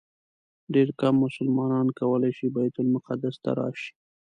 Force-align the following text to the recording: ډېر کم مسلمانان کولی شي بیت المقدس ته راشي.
ډېر 0.73 0.89
کم 0.99 1.13
مسلمانان 1.25 1.87
کولی 1.99 2.31
شي 2.37 2.47
بیت 2.55 2.75
المقدس 2.81 3.35
ته 3.43 3.51
راشي. 3.59 3.91